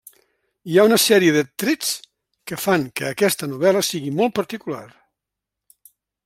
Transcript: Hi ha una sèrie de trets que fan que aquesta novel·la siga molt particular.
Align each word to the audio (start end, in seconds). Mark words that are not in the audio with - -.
Hi 0.71 0.77
ha 0.79 0.85
una 0.87 0.97
sèrie 1.01 1.33
de 1.35 1.43
trets 1.63 1.91
que 2.51 2.59
fan 2.63 2.87
que 3.01 3.11
aquesta 3.11 3.51
novel·la 3.53 3.85
siga 3.91 4.15
molt 4.21 4.35
particular. 4.41 4.83